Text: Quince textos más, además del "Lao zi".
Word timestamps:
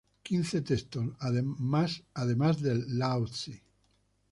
Quince 0.27 0.63
textos 0.63 1.05
más, 1.59 2.03
además 2.15 2.59
del 2.59 2.97
"Lao 2.97 3.27
zi". 3.27 3.61